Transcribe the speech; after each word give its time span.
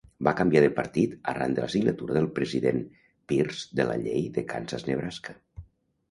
Va 0.27 0.31
canviar 0.37 0.61
de 0.61 0.69
partit 0.77 1.11
arran 1.33 1.51
de 1.57 1.63
la 1.63 1.67
signatura 1.73 2.15
del 2.17 2.29
president 2.39 2.79
Pierce 3.33 3.77
de 3.81 3.85
la 3.91 3.99
Llei 4.07 4.25
de 4.39 4.45
Kansas-Nebraska. 4.55 5.37